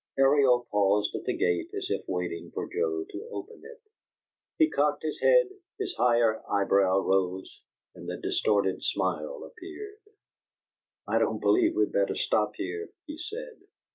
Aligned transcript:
Ariel 0.17 0.65
paused 0.71 1.13
at 1.13 1.25
the 1.25 1.37
gate, 1.37 1.69
as 1.77 1.91
if 1.91 2.01
waiting 2.07 2.49
for 2.49 2.67
Joe 2.67 3.05
to 3.07 3.27
open 3.29 3.63
it. 3.63 3.83
He 4.57 4.67
cocked 4.67 5.03
his 5.03 5.19
head, 5.21 5.49
his 5.77 5.93
higher 5.93 6.41
eyebrow 6.49 6.97
rose, 7.01 7.61
and 7.93 8.09
the 8.09 8.17
distorted 8.17 8.81
smile 8.83 9.43
appeared. 9.45 9.99
"I 11.07 11.19
don't 11.19 11.39
believe 11.39 11.75
we'd 11.75 11.91
better 11.91 12.15
stop 12.15 12.55
here," 12.55 12.89
he 13.05 13.19
said. 13.19 13.61